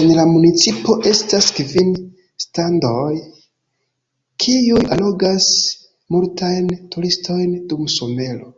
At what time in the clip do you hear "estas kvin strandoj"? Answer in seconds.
1.12-3.08